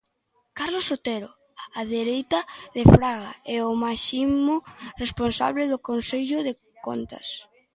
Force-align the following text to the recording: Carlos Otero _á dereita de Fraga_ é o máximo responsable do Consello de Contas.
Carlos 0.57 0.87
Otero 0.95 1.29
_á 1.79 1.81
dereita 1.95 2.39
de 2.75 2.83
Fraga_ 2.93 3.31
é 3.55 3.57
o 3.71 3.73
máximo 3.85 4.55
responsable 5.03 5.63
do 5.71 5.77
Consello 5.89 6.39
de 6.47 6.53
Contas. 6.85 7.27